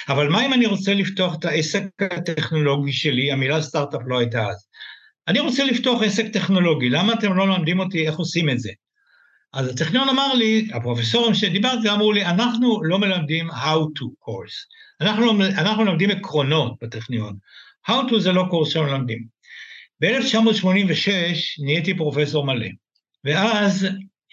אבל 0.10 0.30
מה 0.30 0.46
אם 0.46 0.54
אני 0.54 0.66
רוצה 0.66 0.94
לפתוח 0.94 1.36
את 1.40 1.46
העסק 1.46 1.84
הטכנולוגי 2.02 2.94
שלי, 2.94 3.32
המילה 3.32 3.62
סטארט-אפ 3.62 4.02
לא 4.06 4.20
הייתה 4.20 4.48
אז. 4.48 4.68
אני 5.28 5.40
רוצה 5.40 5.64
לפתוח 5.64 6.02
עסק 6.02 6.26
טכנולוגי, 6.34 6.90
למה 6.90 7.14
אתם 7.14 7.34
לא 7.34 7.48
לומדים 7.48 7.80
אותי 7.80 8.08
איך 8.08 8.18
עושים 8.18 8.50
את 8.50 8.60
זה? 8.60 8.72
אז 9.58 9.68
הטכניון 9.68 10.10
אמר 10.10 10.34
לי, 10.34 10.68
הפרופסורים 10.74 11.34
שדיברתי 11.34 11.90
אמרו 11.90 12.12
לי, 12.12 12.26
אנחנו 12.26 12.84
לא 12.84 13.00
מלמדים 13.00 13.52
how 13.52 14.00
to 14.00 14.06
course, 14.06 14.66
אנחנו, 15.02 15.44
אנחנו 15.44 15.84
מלמדים 15.84 16.10
עקרונות 16.10 16.74
בטכניון, 16.82 17.38
how 17.90 18.12
to 18.12 18.20
זה 18.20 18.32
לא 18.32 18.46
קורס 18.50 18.70
שמלמדים. 18.70 19.26
ב-1986 20.02 21.12
נהייתי 21.66 21.98
פרופסור 21.98 22.46
מלא, 22.46 22.68
ואז 23.24 23.88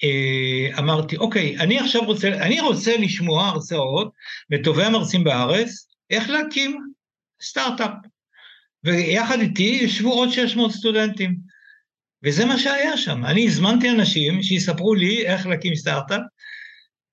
אה, 0.04 0.78
אמרתי, 0.78 1.16
אוקיי, 1.16 1.58
אני 1.58 1.78
עכשיו 1.78 2.04
רוצה, 2.04 2.28
אני 2.28 2.60
רוצה 2.60 2.96
לשמוע 2.96 3.46
הרצאות 3.46 4.12
מטובי 4.50 4.84
המרצים 4.84 5.24
בארץ, 5.24 5.88
איך 6.10 6.30
להקים 6.30 6.80
סטארט-אפ. 7.42 7.90
ויחד 8.84 9.40
איתי 9.40 9.78
ישבו 9.82 10.12
עוד 10.12 10.30
600 10.30 10.70
סטודנטים. 10.72 11.53
וזה 12.24 12.44
מה 12.44 12.58
שהיה 12.58 12.96
שם. 12.96 13.24
אני 13.24 13.46
הזמנתי 13.46 13.90
אנשים 13.90 14.42
שיספרו 14.42 14.94
לי 14.94 15.26
איך 15.26 15.46
להקים 15.46 15.74
סטארט-אפ, 15.74 16.20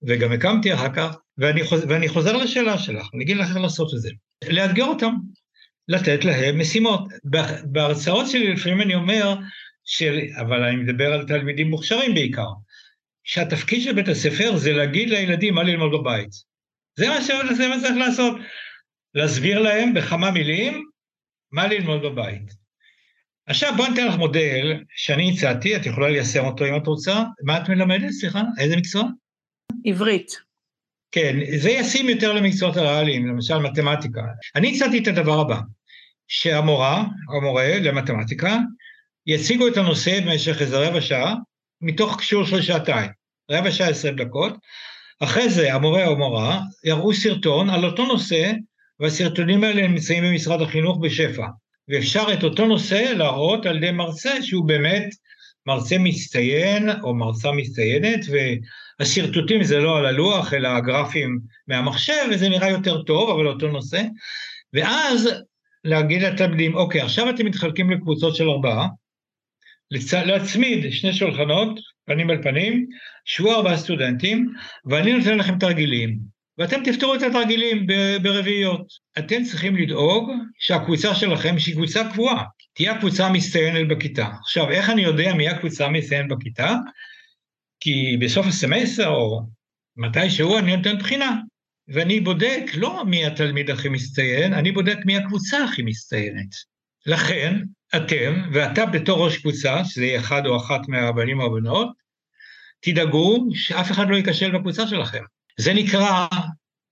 וגם 0.07 0.31
הקמתי 0.31 0.73
אחר 0.73 0.93
כך, 0.93 1.15
ואני, 1.37 1.63
חוז, 1.63 1.85
ואני 1.89 2.09
חוזר 2.09 2.37
לשאלה 2.37 2.77
שלך, 2.77 3.07
אני 3.13 3.23
אגיד 3.23 3.37
לך 3.37 3.49
איך 3.49 3.57
לעשות 3.57 3.93
את 3.93 4.01
זה. 4.01 4.09
לאתגר 4.49 4.85
אותם, 4.85 5.13
לתת 5.87 6.25
להם 6.25 6.59
משימות. 6.59 7.01
בהרצאות 7.63 8.29
שלי 8.29 8.53
לפעמים 8.53 8.81
אני 8.81 8.95
אומר, 8.95 9.35
של, 9.85 10.19
אבל 10.41 10.63
אני 10.63 10.75
מדבר 10.75 11.13
על 11.13 11.27
תלמידים 11.27 11.69
מוכשרים 11.69 12.13
בעיקר, 12.13 12.47
שהתפקיד 13.23 13.81
של 13.81 13.93
בית 13.93 14.07
הספר 14.07 14.57
זה 14.57 14.73
להגיד 14.73 15.09
לילדים 15.09 15.55
מה 15.55 15.63
ללמוד 15.63 15.91
בבית. 15.91 16.29
זה 16.99 17.07
מה 17.07 17.21
שצריך 17.21 17.97
לעשות, 17.97 18.37
להסביר 19.15 19.59
להם 19.59 19.93
בכמה 19.93 20.31
מילים 20.31 20.85
מה 21.51 21.67
ללמוד 21.67 22.01
בבית. 22.01 22.60
עכשיו 23.47 23.73
בוא 23.77 23.87
ניתן 23.87 24.07
לך 24.07 24.15
מודל 24.15 24.83
שאני 24.95 25.31
הצעתי, 25.33 25.75
את 25.75 25.85
יכולה 25.85 26.09
ליישם 26.09 26.45
אותו 26.45 26.65
אם 26.65 26.75
את 26.75 26.87
רוצה. 26.87 27.23
מה 27.43 27.57
את 27.57 27.69
מלמדת? 27.69 28.11
סליחה, 28.11 28.41
איזה 28.59 28.77
מקצוע? 28.77 29.03
עברית. 29.85 30.31
כן, 31.11 31.35
זה 31.57 31.71
ישים 31.71 32.09
יותר 32.09 32.33
למקצועות 32.33 32.77
הריאליים, 32.77 33.27
למשל 33.27 33.57
מתמטיקה. 33.57 34.21
אני 34.55 34.75
הצעתי 34.75 34.97
את 34.97 35.07
הדבר 35.07 35.39
הבא, 35.39 35.59
שהמורה, 36.27 37.03
המורה 37.37 37.79
למתמטיקה, 37.79 38.57
יציגו 39.27 39.67
את 39.67 39.77
הנושא 39.77 40.19
במשך 40.19 40.61
איזה 40.61 40.87
רבע 40.87 41.01
שעה, 41.01 41.35
מתוך 41.81 42.19
קישור 42.19 42.45
של 42.45 42.61
שעתיים, 42.61 43.11
רבע 43.51 43.71
שעה 43.71 43.87
עשרים 43.87 44.15
דקות, 44.15 44.53
אחרי 45.19 45.49
זה 45.49 45.73
המורה 45.73 46.07
או 46.07 46.11
המורה 46.11 46.61
יראו 46.83 47.13
סרטון 47.13 47.69
על 47.69 47.85
אותו 47.85 48.05
נושא, 48.05 48.51
והסרטונים 48.99 49.63
האלה 49.63 49.87
נמצאים 49.87 50.23
במשרד 50.23 50.61
החינוך 50.61 50.97
בשפע. 51.01 51.45
ואפשר 51.91 52.33
את 52.33 52.43
אותו 52.43 52.65
נושא 52.65 53.13
להראות 53.17 53.65
על 53.65 53.77
ידי 53.77 53.91
מרצה 53.91 54.41
שהוא 54.41 54.67
באמת 54.67 55.09
מרצה 55.65 55.95
מצטיין 55.99 56.89
או 57.03 57.15
מרצה 57.15 57.51
מצטיינת, 57.51 58.19
והשרטוטים 58.99 59.63
זה 59.63 59.77
לא 59.79 59.97
על 59.97 60.05
הלוח, 60.05 60.53
אלא 60.53 60.67
הגרפים 60.67 61.39
מהמחשב, 61.67 62.23
וזה 62.31 62.49
נראה 62.49 62.69
יותר 62.69 63.01
טוב, 63.01 63.29
אבל 63.29 63.47
אותו 63.47 63.67
נושא. 63.67 64.01
ואז 64.73 65.29
להגיד 65.83 66.23
לתלמידים, 66.23 66.75
אוקיי, 66.75 67.01
עכשיו 67.01 67.29
אתם 67.29 67.45
מתחלקים 67.45 67.91
לקבוצות 67.91 68.35
של 68.35 68.49
ארבעה, 68.49 68.87
לצ... 69.91 70.13
להצמיד 70.13 70.93
שני 70.93 71.13
שולחנות, 71.13 71.79
פנים 72.05 72.29
על 72.29 72.43
פנים, 72.43 72.85
שבו 73.25 73.55
ארבעה 73.55 73.77
סטודנטים, 73.77 74.53
ואני 74.85 75.13
נותן 75.13 75.37
לכם 75.37 75.59
תרגילים. 75.59 76.30
ואתם 76.61 76.83
תפתרו 76.83 77.15
את 77.15 77.21
התרגילים 77.21 77.87
ברביעיות. 78.21 78.87
אתם 79.19 79.43
צריכים 79.43 79.75
לדאוג 79.75 80.31
שהקבוצה 80.59 81.15
שלכם, 81.15 81.59
שהיא 81.59 81.75
קבוצה 81.75 82.09
קבועה, 82.13 82.43
תהיה 82.73 82.91
הקבוצה 82.91 83.27
המצטיינת 83.27 83.87
בכיתה. 83.87 84.27
עכשיו, 84.41 84.69
איך 84.69 84.89
אני 84.89 85.01
יודע 85.01 85.33
מי 85.33 85.49
הקבוצה 85.49 85.85
המצטיינת 85.85 86.29
בכיתה? 86.29 86.75
כי 87.79 88.17
בסוף 88.19 88.47
הסמסטר, 88.47 89.07
או 89.07 89.41
מתי 89.97 90.29
שהוא, 90.29 90.59
אני 90.59 90.77
נותן 90.77 90.97
בחינה. 90.97 91.35
ואני 91.87 92.19
בודק 92.19 92.63
לא 92.73 93.05
מי 93.05 93.25
התלמיד 93.25 93.69
הכי 93.69 93.89
מצטיין, 93.89 94.53
אני 94.53 94.71
בודק 94.71 94.97
מי 95.05 95.17
הקבוצה 95.17 95.63
הכי 95.63 95.81
מצטיינת. 95.81 96.49
לכן, 97.05 97.55
אתם, 97.95 98.41
ואתה 98.53 98.85
בתור 98.85 99.25
ראש 99.25 99.37
קבוצה, 99.37 99.85
שזה 99.85 100.05
יהיה 100.05 100.19
אחד 100.19 100.45
או 100.45 100.57
אחת 100.57 100.81
מהבנים 100.87 101.39
או 101.39 101.45
הבנות, 101.45 101.87
תדאגו 102.81 103.47
שאף 103.53 103.91
אחד 103.91 104.09
לא 104.09 104.15
ייכשל 104.15 104.51
בקבוצה 104.51 104.87
שלכם. 104.87 105.23
זה 105.61 105.73
נקרא 105.73 106.27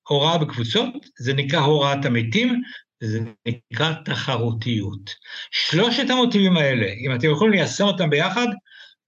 הוראה 0.07 0.38
בקבוצות, 0.38 0.93
זה 1.19 1.33
נקרא 1.33 1.59
הוראת 1.59 2.05
המתים, 2.05 2.61
זה 3.03 3.19
נקרא 3.47 3.93
תחרותיות. 4.05 5.09
שלושת 5.51 6.09
המוטיבים 6.09 6.57
האלה, 6.57 6.88
אם 7.05 7.15
אתם 7.15 7.31
יכולים 7.31 7.53
ליישם 7.53 7.83
אותם 7.83 8.09
ביחד, 8.09 8.47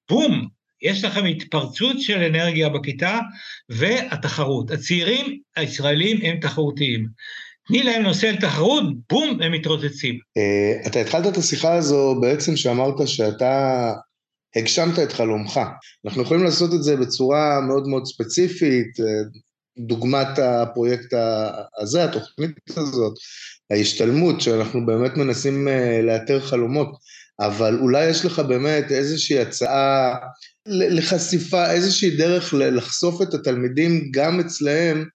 בום, 0.10 0.48
יש 0.82 1.04
לכם 1.04 1.26
התפרצות 1.26 2.02
של 2.02 2.24
אנרגיה 2.24 2.70
בכיתה 2.70 3.20
והתחרות. 3.70 4.72
הצעירים 4.72 5.40
הישראלים 5.56 6.20
הם 6.24 6.40
תחרותיים. 6.40 7.08
תני 7.68 7.84
להם 7.84 8.02
נושא 8.02 8.30
על 8.30 8.36
תחרות, 8.36 8.84
בום, 9.10 9.42
הם 9.42 9.52
מתרוצצים. 9.52 10.16
Uh, 10.16 10.88
אתה 10.88 11.00
התחלת 11.00 11.28
את 11.28 11.38
השיחה 11.38 11.74
הזו 11.74 12.18
בעצם 12.22 12.56
שאמרת 12.56 13.08
שאתה 13.08 13.92
הגשמת 14.56 15.00
את 15.00 15.12
חלומך. 15.12 15.60
אנחנו 16.06 16.22
יכולים 16.22 16.44
לעשות 16.44 16.74
את 16.74 16.84
זה 16.84 16.98
בצורה 16.98 17.62
מאוד 17.68 17.88
מאוד 17.88 18.06
ספציפית, 18.06 19.00
אה, 19.00 19.06
דוגמת 19.78 20.40
הפרויקט 20.40 21.14
הזה, 21.82 22.04
התוכנית 22.04 22.52
הזאת, 22.70 23.14
ההשתלמות, 23.72 24.42
שאנחנו 24.42 24.86
באמת 24.86 25.18
מנסים 25.18 25.68
אה, 25.68 26.02
לאתר 26.02 26.40
חלומות, 26.40 26.90
אבל 27.40 27.80
אולי 27.80 28.06
יש 28.06 28.26
לך 28.26 28.40
באמת 28.40 28.92
איזושהי 28.92 29.40
הצעה 29.40 30.16
לחשיפה, 30.68 31.72
איזושהי 31.72 32.18
דרך 32.18 32.54
לחשוף 32.54 33.22
את 33.22 33.34
התלמידים 33.34 34.12
גם 34.12 34.40
אצלהם, 34.40 35.06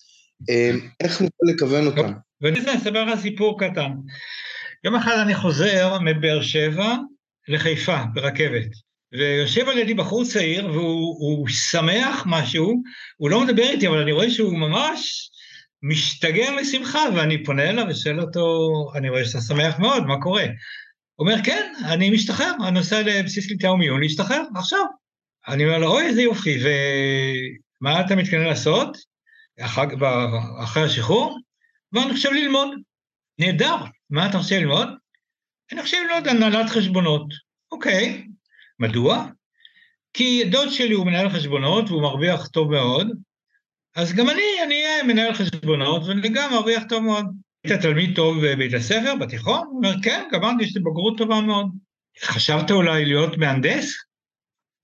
אה, 0.51 0.71
איך 1.01 1.21
נוכל 1.21 1.55
לכוון 1.55 1.87
אותם. 1.87 2.13
ואני 2.41 2.61
אספר 2.61 3.05
לך 3.05 3.21
סיפור 3.21 3.61
קטן. 3.61 3.91
יום 4.85 4.95
אחד 4.95 5.19
אני 5.23 5.35
חוזר 5.35 5.99
מבאר 6.01 6.43
שבע 6.43 6.95
לחיפה 7.49 7.99
ברכבת. 8.15 8.86
ויושב 9.13 9.69
על 9.69 9.79
ידי 9.79 9.95
בחור 9.95 10.25
צעיר 10.25 10.67
והוא 10.67 11.49
שמח 11.49 12.23
משהו, 12.27 12.83
הוא 13.17 13.31
לא 13.31 13.45
מדבר 13.45 13.63
איתי, 13.63 13.89
אבל 13.89 13.99
אני 13.99 14.13
רואה 14.13 14.31
שהוא 14.31 14.59
ממש 14.59 15.31
משתגע 15.83 16.51
משמחה, 16.61 17.01
ואני 17.17 17.45
פונה 17.45 17.71
אליו 17.71 17.87
ושואל 17.89 18.21
אותו, 18.21 18.59
אני 18.95 19.09
רואה 19.09 19.25
שאתה 19.25 19.41
שמח 19.41 19.79
מאוד, 19.79 20.07
מה 20.07 20.21
קורה? 20.23 20.45
הוא 21.15 21.29
אומר, 21.29 21.43
כן, 21.45 21.73
אני 21.85 22.11
משתחרר, 22.11 22.53
אני 22.63 22.71
נוסע 22.71 23.03
לבסיס 23.03 23.47
קליטה 23.47 23.71
ומיון 23.71 24.01
להשתחרר, 24.01 24.43
עכשיו. 24.57 24.85
אני 25.49 25.65
אומר 25.65 25.79
לו, 25.79 25.89
אוי, 25.89 26.07
איזה 26.07 26.23
יופי, 26.23 26.59
ומה 27.81 28.01
אתה 28.01 28.17
מתכנן 28.17 28.45
לעשות 28.45 28.97
אחר, 29.61 29.83
אחרי 30.63 30.83
השחרור? 30.83 31.39
ואני 31.93 32.13
חושב 32.13 32.31
ללמוד. 32.33 32.69
נהדר, 33.39 33.77
מה 34.11 34.31
אתה 34.31 34.39
רוצה 34.39 34.59
ללמוד? 34.59 34.89
אני 35.73 35.83
חושב 35.83 35.97
ללמוד 36.07 36.29
הנהלת 36.29 36.71
חשבונות. 36.71 37.27
אוקיי, 37.73 38.27
מדוע? 38.79 39.27
כי 40.13 40.45
דוד 40.45 40.71
שלי 40.71 40.95
הוא 40.95 41.07
מנהל 41.07 41.29
חשבונות 41.29 41.91
והוא 41.91 42.03
מרוויח 42.03 42.47
טוב 42.47 42.71
מאוד, 42.71 43.09
אז 43.97 44.13
גם 44.13 44.31
אני, 44.31 44.43
אני 44.67 44.85
אהיה 44.85 45.03
מנהל 45.03 45.35
חשבונות 45.35 46.03
ואני 46.05 46.29
גם 46.29 46.53
מרוויח 46.53 46.83
טוב 46.89 47.03
מאוד. 47.03 47.27
היית 47.65 47.81
תלמיד 47.81 48.17
טוב 48.17 48.37
בבית 48.47 48.75
הספר, 48.75 49.15
בתיכון? 49.21 49.67
הוא 49.67 49.77
אומר, 49.77 49.95
כן, 50.03 50.29
גמרתי, 50.33 50.65
יש 50.65 50.77
לי 50.77 50.83
בגרות 50.83 51.19
טובה 51.19 51.41
מאוד. 51.41 51.67
חשבת 52.23 52.71
אולי 52.71 53.05
להיות 53.05 53.39
מהנדס? 53.39 53.93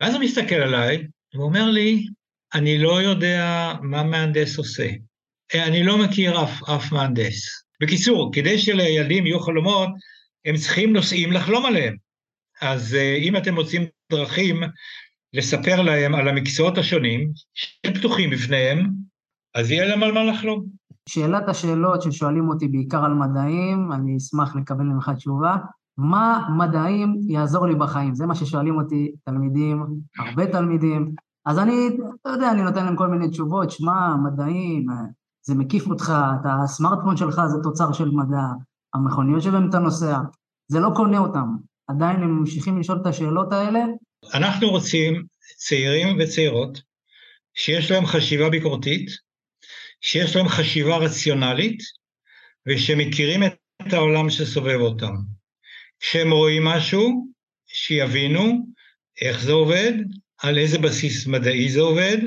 ואז 0.01 0.15
הוא 0.15 0.23
מסתכל 0.23 0.55
עליי, 0.55 1.07
ואומר 1.35 1.71
לי, 1.71 2.07
אני 2.55 2.79
לא 2.79 3.03
יודע 3.03 3.73
מה 3.83 4.03
מהנדס 4.03 4.59
עושה. 4.59 4.89
אני 5.55 5.83
לא 5.83 5.99
מכיר 5.99 6.43
אף, 6.43 6.69
אף 6.69 6.93
מהנדס. 6.93 7.65
בקיצור, 7.83 8.31
כדי 8.35 8.59
שלילדים 8.59 9.27
יהיו 9.27 9.41
חלומות, 9.41 9.89
הם 10.45 10.57
צריכים 10.57 10.93
נושאים 10.93 11.33
לחלום 11.33 11.67
עליהם. 11.67 11.97
אז 12.63 12.95
אה, 12.95 13.17
אם 13.17 13.37
אתם 13.37 13.55
מוצאים 13.55 13.83
דרכים 14.13 14.57
לספר 15.33 15.83
להם 15.83 16.15
על 16.15 16.29
המקצועות 16.29 16.79
השונים, 16.79 17.31
שהם 17.55 17.95
פתוחים 17.95 18.31
בפניהם, 18.31 18.91
אז 19.55 19.71
יהיה 19.71 19.87
להם 19.87 20.03
על 20.03 20.13
מה 20.13 20.25
לחלום. 20.25 20.65
שאלת 21.09 21.49
השאלות 21.49 22.03
ששואלים 22.03 22.49
אותי 22.49 22.69
בעיקר 22.69 23.05
על 23.05 23.15
מדעים, 23.15 23.93
אני 23.93 24.17
אשמח 24.17 24.57
לקבל 24.57 24.85
ממך 24.85 25.11
תשובה. 25.17 25.57
מה 25.99 26.49
מדעים 26.59 27.21
יעזור 27.29 27.67
לי 27.67 27.75
בחיים? 27.75 28.15
זה 28.15 28.27
מה 28.27 28.35
ששואלים 28.35 28.77
אותי 28.77 29.13
תלמידים, 29.25 29.87
הרבה 30.19 30.47
תלמידים. 30.47 31.15
אז 31.47 31.59
אני, 31.59 31.89
אתה 32.21 32.31
יודע, 32.31 32.51
אני 32.51 32.63
נותן 32.63 32.85
להם 32.85 32.97
כל 32.97 33.09
מיני 33.09 33.29
תשובות, 33.29 33.71
שמע, 33.71 34.17
מדעים, 34.17 34.87
זה 35.47 35.55
מקיף 35.55 35.87
אותך, 35.87 36.13
אתה, 36.41 36.55
הסמארטפון 36.65 37.17
שלך 37.17 37.41
זה 37.47 37.59
תוצר 37.63 37.93
של 37.93 38.11
מדע, 38.11 38.47
המכוניות 38.95 39.43
שבהם 39.43 39.69
אתה 39.69 39.79
נוסע, 39.79 40.19
זה 40.69 40.81
לא 40.81 40.91
קונה 40.97 41.19
אותם. 41.19 41.57
עדיין 41.95 42.17
הם 42.17 42.39
ממשיכים 42.39 42.81
לשאול 42.81 42.99
את 43.03 43.07
השאלות 43.07 43.53
האלה. 43.53 43.81
אנחנו 44.35 44.71
רוצים 44.71 45.25
צעירים 45.57 46.17
וצעירות 46.21 46.83
שיש 47.55 47.91
להם 47.91 48.07
חשיבה 48.07 48.51
ביקורתית, 48.51 49.11
שיש 50.01 50.37
להם 50.37 50.49
חשיבה 50.49 50.97
רציונלית, 50.97 51.79
ושמכירים 52.67 53.43
את 53.43 53.93
העולם 53.93 54.31
שסובב 54.31 54.81
אותם. 54.81 55.15
כשהם 56.01 56.33
רואים 56.33 56.65
משהו, 56.65 57.27
שיבינו 57.67 58.67
איך 59.21 59.41
זה 59.41 59.53
עובד, 59.53 59.93
על 60.43 60.59
איזה 60.59 60.79
בסיס 60.79 61.27
מדעי 61.27 61.69
זה 61.69 61.81
עובד, 61.81 62.19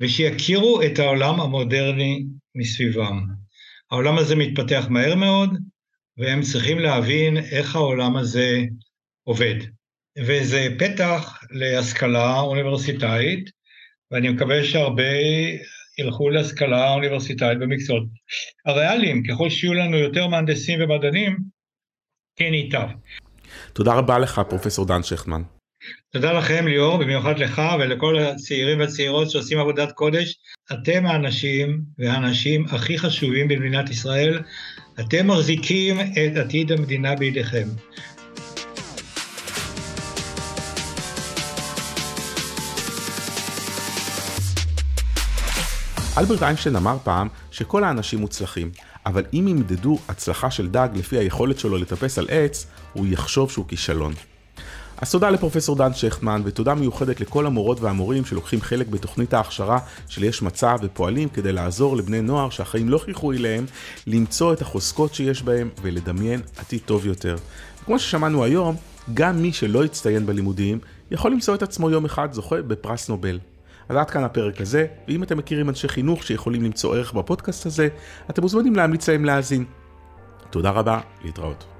ושיכירו 0.00 0.82
את 0.82 0.98
העולם 0.98 1.40
המודרני 1.40 2.24
מסביבם. 2.54 3.26
העולם 3.90 4.18
הזה 4.18 4.36
מתפתח 4.36 4.86
מהר 4.90 5.14
מאוד, 5.14 5.50
והם 6.20 6.42
צריכים 6.42 6.78
להבין 6.78 7.36
איך 7.36 7.76
העולם 7.76 8.16
הזה 8.16 8.58
עובד. 9.24 9.54
וזה 10.18 10.68
פתח 10.78 11.40
להשכלה 11.50 12.40
אוניברסיטאית, 12.40 13.50
ואני 14.10 14.28
מקווה 14.28 14.64
שהרבה 14.64 15.12
ילכו 15.98 16.30
להשכלה 16.30 16.90
אוניברסיטאית 16.90 17.58
במקצועות 17.58 18.02
הריאליים. 18.66 19.22
ככל 19.28 19.50
שיהיו 19.50 19.74
לנו 19.74 19.96
יותר 19.96 20.26
מהנדסים 20.26 20.78
ומדענים, 20.82 21.38
כן 22.36 22.54
ייטב. 22.54 22.88
תודה 23.72 23.94
רבה 23.94 24.18
לך, 24.18 24.40
פרופסור 24.48 24.86
דן 24.86 25.02
שכטמן. 25.02 25.42
תודה 26.12 26.32
לכם, 26.32 26.66
ליאור, 26.66 26.96
במיוחד 26.96 27.38
לך 27.38 27.62
ולכל 27.80 28.18
הצעירים 28.18 28.80
והצעירות 28.80 29.30
שעושים 29.30 29.58
עבודת 29.58 29.92
קודש. 29.92 30.38
אתם 30.72 31.06
האנשים 31.06 31.80
והאנשים 31.98 32.66
הכי 32.70 32.98
חשובים 32.98 33.48
במדינת 33.48 33.90
ישראל. 33.90 34.42
אתם 35.00 35.26
מחזיקים 35.26 36.00
את 36.00 36.36
עתיד 36.36 36.72
המדינה 36.72 37.14
בידיכם. 37.14 37.68
אלברט 46.18 46.42
איינשטיין 46.42 46.76
אמר 46.76 46.96
פעם 47.04 47.28
שכל 47.50 47.84
האנשים 47.84 48.18
מוצלחים, 48.18 48.70
אבל 49.06 49.24
אם 49.32 49.46
ימדדו 49.48 49.98
הצלחה 50.08 50.50
של 50.50 50.68
דג 50.68 50.88
לפי 50.94 51.18
היכולת 51.18 51.58
שלו 51.58 51.78
לטפס 51.78 52.18
על 52.18 52.26
עץ, 52.30 52.66
הוא 52.92 53.06
יחשוב 53.06 53.50
שהוא 53.50 53.68
כישלון. 53.68 54.12
אז 55.00 55.10
תודה 55.10 55.30
לפרופסור 55.30 55.76
דן 55.76 55.94
שכטמן, 55.94 56.42
ותודה 56.44 56.74
מיוחדת 56.74 57.20
לכל 57.20 57.46
המורות 57.46 57.80
והמורים 57.80 58.24
שלוקחים 58.24 58.60
חלק 58.60 58.86
בתוכנית 58.86 59.34
ההכשרה 59.34 59.78
של 60.08 60.24
יש 60.24 60.42
מצב 60.42 60.78
ופועלים 60.82 61.28
כדי 61.28 61.52
לעזור 61.52 61.96
לבני 61.96 62.20
נוער 62.20 62.50
שהחיים 62.50 62.88
לא 62.88 62.98
חייכו 62.98 63.32
אליהם, 63.32 63.66
למצוא 64.06 64.52
את 64.52 64.62
החוזקות 64.62 65.14
שיש 65.14 65.42
בהם 65.42 65.68
ולדמיין 65.82 66.40
עתיד 66.56 66.80
טוב 66.86 67.06
יותר. 67.06 67.36
כמו 67.84 67.98
ששמענו 67.98 68.44
היום, 68.44 68.76
גם 69.14 69.42
מי 69.42 69.52
שלא 69.52 69.84
הצטיין 69.84 70.26
בלימודים, 70.26 70.78
יכול 71.10 71.32
למצוא 71.32 71.54
את 71.54 71.62
עצמו 71.62 71.90
יום 71.90 72.04
אחד 72.04 72.32
זוכה 72.32 72.62
בפרס 72.62 73.08
נובל. 73.08 73.38
אז 73.88 73.96
עד 73.96 74.10
כאן 74.10 74.24
הפרק 74.24 74.60
הזה, 74.60 74.86
ואם 75.08 75.22
אתם 75.22 75.38
מכירים 75.38 75.68
אנשי 75.68 75.88
חינוך 75.88 76.22
שיכולים 76.22 76.62
למצוא 76.62 76.96
ערך 76.96 77.12
בפודקאסט 77.12 77.66
הזה, 77.66 77.88
אתם 78.30 78.42
מוזמנים 78.42 78.76
להמליץ 78.76 79.08
להם 79.08 79.24
להאזין. 79.24 79.64
תודה 80.50 80.70
רבה, 80.70 81.00
להתראות. 81.24 81.79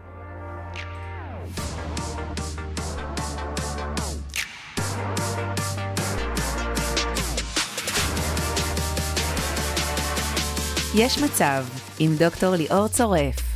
יש 10.95 11.19
מצב 11.19 11.65
עם 11.99 12.17
דוקטור 12.17 12.55
ליאור 12.55 12.89
צורף 12.89 13.50